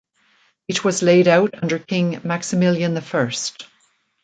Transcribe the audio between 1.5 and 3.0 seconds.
under King Maximilian